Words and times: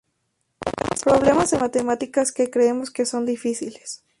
problemas 1.03 1.51
de 1.51 1.59
matemáticas 1.59 2.31
que 2.31 2.49
creemos 2.49 2.89
que 2.89 3.05
son 3.05 3.23
difíciles 3.23 4.03